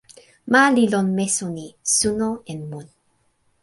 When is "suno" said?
1.97-2.29